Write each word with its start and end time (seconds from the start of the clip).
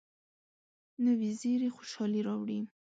نوې 1.05 1.29
زیري 1.39 1.69
خوشالي 1.75 2.21
راوړي 2.27 2.59